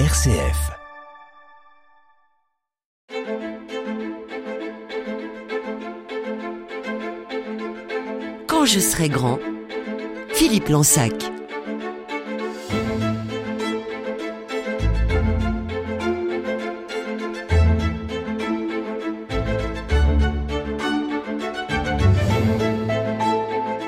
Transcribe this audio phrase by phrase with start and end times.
[0.00, 0.72] RCF.
[8.48, 9.38] Quand je serai grand,
[10.32, 11.12] Philippe Lansac.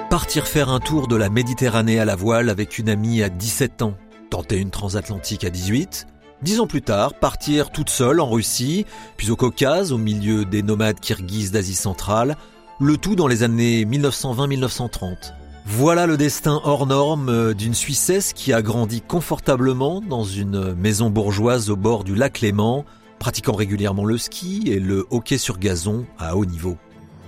[0.08, 3.82] Partir faire un tour de la Méditerranée à la voile avec une amie à 17
[3.82, 3.94] ans,
[4.36, 6.06] tenter une transatlantique à 18,
[6.42, 8.84] dix ans plus tard, partir toute seule en Russie,
[9.16, 12.36] puis au Caucase, au milieu des nomades kirghizes d'Asie centrale,
[12.78, 15.32] le tout dans les années 1920-1930.
[15.64, 21.70] Voilà le destin hors norme d'une Suissesse qui a grandi confortablement dans une maison bourgeoise
[21.70, 22.84] au bord du lac Léman,
[23.18, 26.76] pratiquant régulièrement le ski et le hockey sur gazon à haut niveau.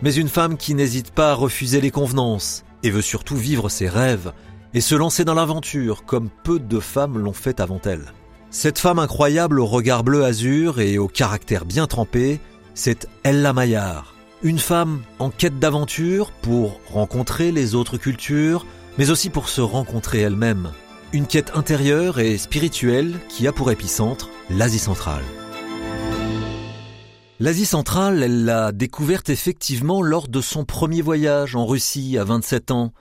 [0.03, 3.89] Mais une femme qui n'hésite pas à refuser les convenances et veut surtout vivre ses
[3.89, 4.31] rêves
[4.75, 8.13] et se lancer dans l'aventure comme peu de femmes l'ont fait avant elle.
[8.51, 12.41] Cette femme incroyable au regard bleu azur et au caractère bien trempé,
[12.75, 14.15] c'est Ella Maillard.
[14.43, 18.65] Une femme en quête d'aventure pour rencontrer les autres cultures,
[18.97, 20.71] mais aussi pour se rencontrer elle-même.
[21.13, 25.25] Une quête intérieure et spirituelle qui a pour épicentre l'Asie centrale.
[27.41, 32.71] L'Asie centrale, elle l'a découverte effectivement lors de son premier voyage en Russie à 27
[32.73, 32.93] ans.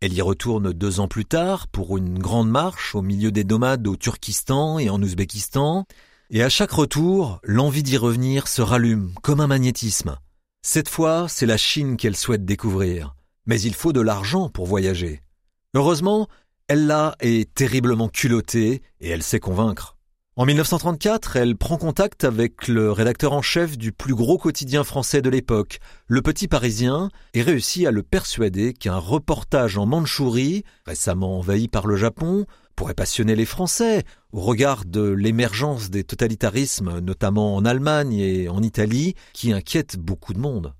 [0.00, 3.88] Elle y retourne deux ans plus tard pour une grande marche au milieu des nomades
[3.88, 5.86] au Turkistan et en Ouzbékistan.
[6.30, 10.16] Et à chaque retour, l'envie d'y revenir se rallume comme un magnétisme.
[10.62, 13.16] Cette fois, c'est la Chine qu'elle souhaite découvrir.
[13.46, 15.20] Mais il faut de l'argent pour voyager.
[15.74, 16.28] Heureusement,
[16.68, 19.97] Ella est terriblement culottée et elle sait convaincre.
[20.38, 25.20] En 1934, elle prend contact avec le rédacteur en chef du plus gros quotidien français
[25.20, 31.38] de l'époque, Le Petit Parisien, et réussit à le persuader qu'un reportage en Mandchourie, récemment
[31.38, 37.56] envahi par le Japon, pourrait passionner les Français au regard de l'émergence des totalitarismes, notamment
[37.56, 40.72] en Allemagne et en Italie, qui inquiètent beaucoup de monde.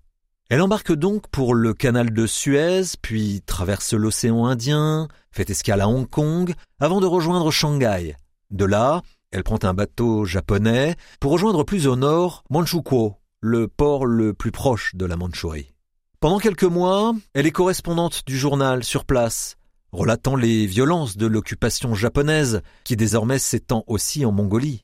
[0.51, 5.89] Elle embarque donc pour le canal de Suez, puis traverse l'océan Indien, fait escale à
[5.89, 8.14] Hong Kong, avant de rejoindre Shanghai.
[8.51, 14.06] De là, elle prend un bateau japonais pour rejoindre plus au nord Manchukuo, le port
[14.06, 15.74] le plus proche de la Mandchourie.
[16.20, 19.56] Pendant quelques mois, elle est correspondante du journal sur place,
[19.92, 24.83] relatant les violences de l'occupation japonaise qui désormais s'étend aussi en Mongolie.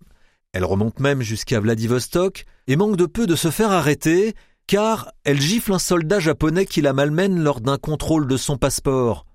[0.53, 4.35] Elle remonte même jusqu'à Vladivostok et manque de peu de se faire arrêter
[4.67, 9.27] car elle gifle un soldat japonais qui la malmène lors d'un contrôle de son passeport.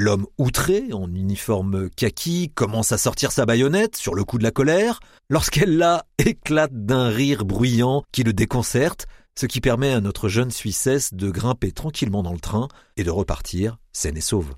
[0.00, 4.52] L'homme outré, en uniforme kaki, commence à sortir sa baïonnette sur le coup de la
[4.52, 10.28] colère, lorsqu'elle la éclate d'un rire bruyant qui le déconcerte, ce qui permet à notre
[10.28, 14.54] jeune Suissesse de grimper tranquillement dans le train et de repartir saine et sauve.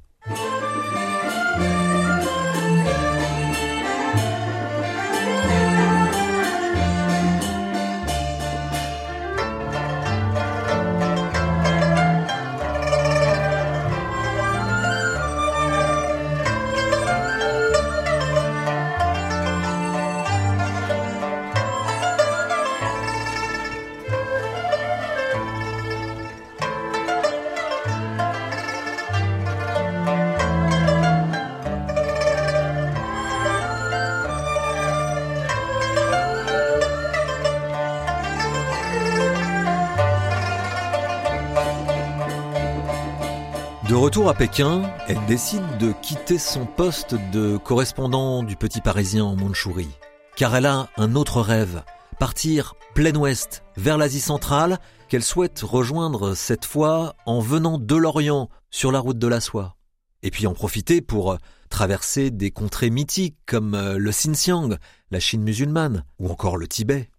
[43.90, 49.24] De retour à Pékin, elle décide de quitter son poste de correspondant du Petit Parisien
[49.24, 49.98] en Mandchourie.
[50.36, 51.82] Car elle a un autre rêve,
[52.20, 58.48] partir plein ouest, vers l'Asie centrale, qu'elle souhaite rejoindre cette fois en venant de l'Orient,
[58.70, 59.74] sur la route de la soie.
[60.22, 61.36] Et puis en profiter pour
[61.68, 64.76] traverser des contrées mythiques comme le Xinjiang,
[65.10, 67.10] la Chine musulmane, ou encore le Tibet.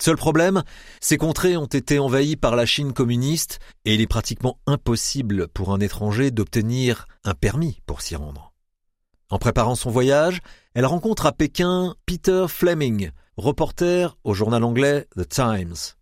[0.00, 0.62] Seul problème,
[1.00, 5.72] ces contrées ont été envahies par la Chine communiste et il est pratiquement impossible pour
[5.72, 8.52] un étranger d'obtenir un permis pour s'y rendre.
[9.30, 10.40] En préparant son voyage,
[10.74, 15.96] elle rencontre à Pékin Peter Fleming, reporter au journal anglais The Times.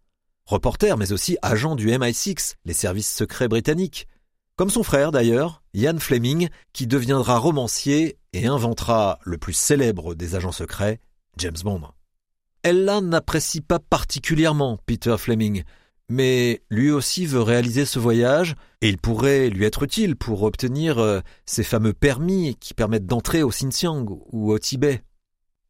[0.45, 4.09] Reporter mais aussi agent du MI6, les services secrets britanniques.
[4.57, 10.35] Comme son frère d'ailleurs, Ian Fleming, qui deviendra romancier et inventera le plus célèbre des
[10.35, 11.01] agents secrets,
[11.39, 11.89] James Bond.
[12.65, 15.65] Ella n'apprécie pas particulièrement Peter Fleming,
[16.09, 20.99] mais lui aussi veut réaliser ce voyage et il pourrait lui être utile pour obtenir
[20.99, 25.03] euh, ces fameux permis qui permettent d'entrer au Xinjiang ou au Tibet.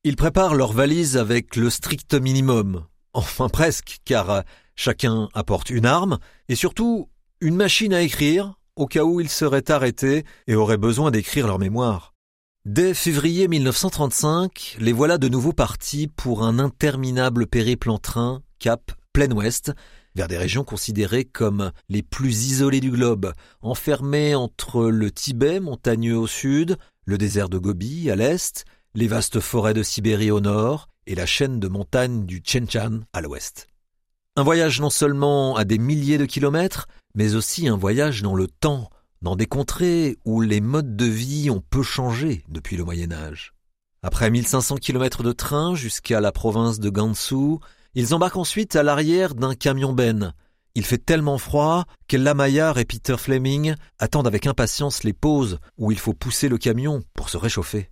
[0.05, 4.41] Ils préparent leurs valises avec le strict minimum, enfin presque, car euh,
[4.77, 6.19] chacun apporte une arme
[6.49, 7.11] et surtout
[7.41, 11.59] une machine à écrire au cas où ils seraient arrêtés et auraient besoin d'écrire leur
[11.59, 12.14] mémoire.
[12.67, 18.93] Dès février 1935, les voilà de nouveau partis pour un interminable périple en train, cap
[19.13, 19.73] plein ouest,
[20.15, 26.17] vers des régions considérées comme les plus isolées du globe, enfermées entre le Tibet montagneux
[26.17, 28.65] au sud, le désert de Gobi à l'est,
[28.95, 33.21] les vastes forêts de Sibérie au nord et la chaîne de montagnes du Chenchan à
[33.21, 33.67] l'ouest.
[34.37, 38.47] Un voyage non seulement à des milliers de kilomètres, mais aussi un voyage dans le
[38.47, 38.89] temps,
[39.25, 43.55] dans des contrées où les modes de vie ont peu changé depuis le Moyen Âge.
[44.03, 47.57] Après 1500 kilomètres de train jusqu'à la province de Gansu,
[47.95, 50.35] ils embarquent ensuite à l'arrière d'un camion-ben.
[50.75, 55.91] Il fait tellement froid qu'Ella Maillard et Peter Fleming attendent avec impatience les pauses où
[55.91, 57.89] il faut pousser le camion pour se réchauffer.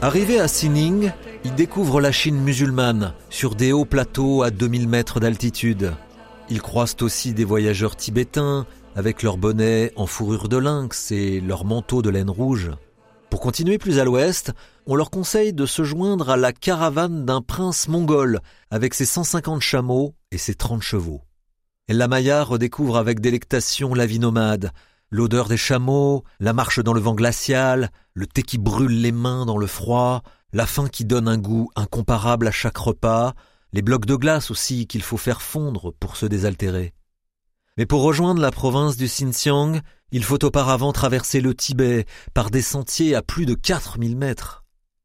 [0.00, 1.10] Arrivé à Sining,
[1.44, 5.92] il découvre la Chine musulmane sur des hauts plateaux à 2000 mètres d'altitude.
[6.50, 8.66] Ils croisent aussi des voyageurs tibétains
[8.96, 12.70] avec leurs bonnets en fourrure de lynx et leurs manteaux de laine rouge.
[13.28, 14.52] Pour continuer plus à l'ouest,
[14.86, 18.40] on leur conseille de se joindre à la caravane d'un prince mongol
[18.70, 21.20] avec ses 150 chameaux et ses 30 chevaux.
[21.88, 24.72] La Maya redécouvre avec délectation la vie nomade,
[25.10, 29.44] l'odeur des chameaux, la marche dans le vent glacial, le thé qui brûle les mains
[29.44, 30.22] dans le froid,
[30.54, 33.34] la faim qui donne un goût incomparable à chaque repas,
[33.72, 36.94] les blocs de glace aussi qu'il faut faire fondre pour se désaltérer.
[37.76, 39.80] Mais pour rejoindre la province du Xinjiang,
[40.10, 44.64] il faut auparavant traverser le Tibet par des sentiers à plus de 4000 mètres.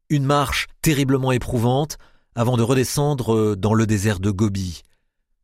[0.10, 1.98] Une marche terriblement éprouvante
[2.36, 4.82] avant de redescendre dans le désert de Gobi.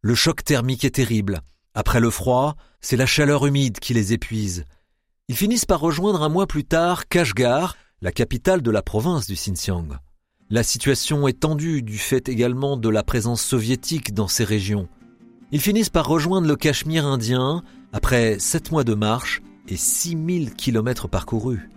[0.01, 1.41] Le choc thermique est terrible.
[1.73, 4.65] Après le froid, c'est la chaleur humide qui les épuise.
[5.27, 9.35] Ils finissent par rejoindre un mois plus tard Kashgar, la capitale de la province du
[9.35, 9.99] Xinjiang.
[10.51, 14.87] La situation est tendue du fait également de la présence soviétique dans ces régions.
[15.51, 17.61] Ils finissent par rejoindre le Cachemire indien
[17.93, 21.69] après sept mois de marche et 6000 kilomètres parcourus.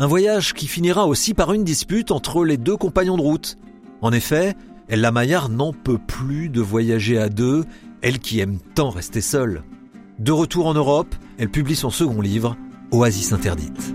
[0.00, 3.56] Un voyage qui finira aussi par une dispute entre les deux compagnons de route.
[4.02, 4.56] En effet,
[4.88, 7.64] Ella Maillard n'en peut plus de voyager à deux,
[8.02, 9.62] elle qui aime tant rester seule.
[10.18, 12.56] De retour en Europe, elle publie son second livre,
[12.90, 13.94] Oasis interdite.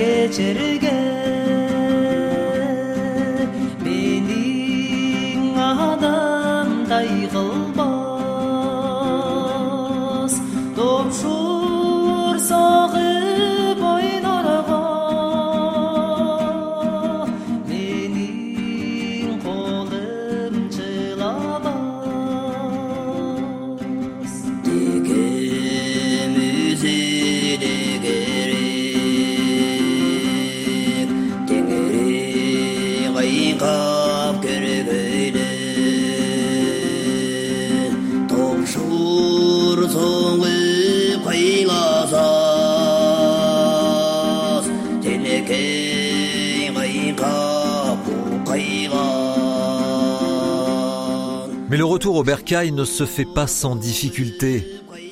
[0.00, 0.56] geçer
[3.84, 7.49] Benim adam dayıqıl
[52.00, 54.66] retour au bercail ne se fait pas sans difficulté.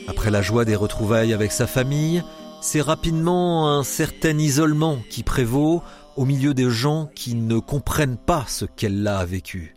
[0.06, 2.22] Après la joie des retrouvailles avec sa famille,
[2.62, 5.82] c'est rapidement un certain isolement qui prévaut
[6.16, 9.76] au milieu des gens qui ne comprennent pas ce qu'elle a vécu.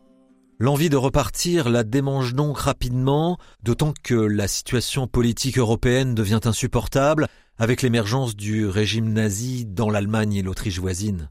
[0.58, 7.28] L'envie de repartir la démange donc rapidement, d'autant que la situation politique européenne devient insupportable
[7.58, 11.30] avec l'émergence du régime nazi dans l'Allemagne et l'Autriche voisine.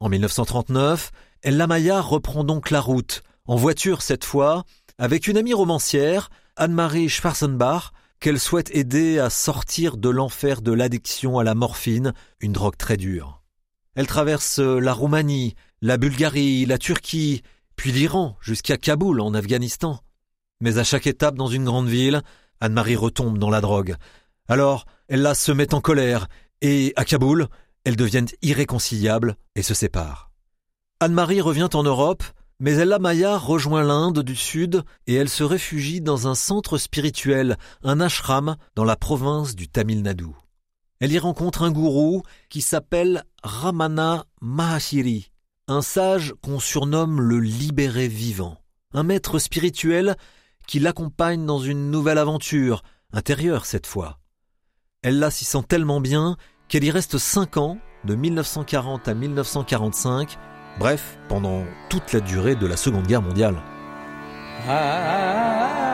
[0.00, 4.64] En 1939, Ella Maillard reprend donc la route, en voiture cette fois,
[4.98, 11.38] avec une amie romancière, Anne-Marie Schwarzenbach, qu'elle souhaite aider à sortir de l'enfer de l'addiction
[11.38, 13.42] à la morphine, une drogue très dure.
[13.94, 17.42] Elle traverse la Roumanie, la Bulgarie, la Turquie,
[17.76, 20.00] puis l'Iran jusqu'à Kaboul en Afghanistan.
[20.60, 22.22] Mais à chaque étape dans une grande ville,
[22.60, 23.96] Anne-Marie retombe dans la drogue.
[24.48, 26.28] Alors, elle la se met en colère,
[26.60, 27.48] et à Kaboul,
[27.84, 30.30] elles deviennent irréconciliables et se séparent.
[31.00, 32.22] Anne-Marie revient en Europe,
[32.64, 37.58] mais Ella Maya rejoint l'Inde du Sud et elle se réfugie dans un centre spirituel,
[37.82, 40.30] un ashram dans la province du Tamil Nadu.
[40.98, 45.30] Elle y rencontre un gourou qui s'appelle Ramana Mahashiri,
[45.68, 48.56] un sage qu'on surnomme le libéré vivant,
[48.94, 50.16] un maître spirituel
[50.66, 54.20] qui l'accompagne dans une nouvelle aventure, intérieure cette fois.
[55.02, 60.38] Elle là s'y sent tellement bien qu'elle y reste 5 ans, de 1940 à 1945,
[60.78, 63.56] Bref, pendant toute la durée de la Seconde Guerre mondiale.
[64.66, 65.93] Ah, ah, ah,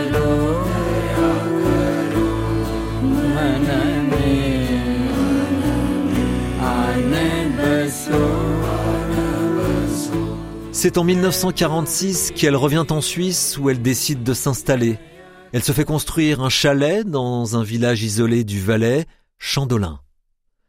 [10.83, 14.97] C'est en 1946 qu'elle revient en Suisse où elle décide de s'installer.
[15.53, 19.05] Elle se fait construire un chalet dans un village isolé du Valais,
[19.37, 19.99] Chandolin.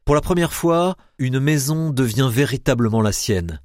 [0.05, 3.63] Pour la première fois, une maison devient véritablement la sienne.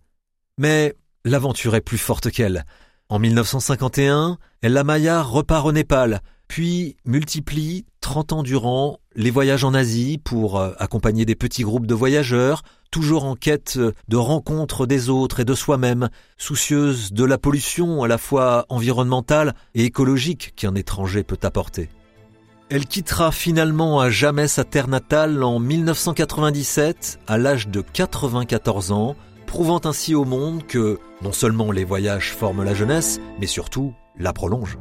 [0.57, 2.65] Mais l'aventure est plus forte qu'elle.
[3.09, 9.73] En 1951, El Maya repart au Népal, puis multiplie 30 ans durant les voyages en
[9.73, 15.09] Asie pour euh, accompagner des petits groupes de voyageurs, toujours en quête de rencontres des
[15.09, 20.75] autres et de soi-même, soucieuse de la pollution à la fois environnementale et écologique qu'un
[20.75, 21.89] étranger peut apporter.
[22.69, 29.15] Elle quittera finalement à jamais sa terre natale en 1997 à l'âge de 94 ans,
[29.45, 34.33] prouvant ainsi au monde que non seulement les voyages forment la jeunesse, mais surtout la
[34.33, 34.79] prolongent.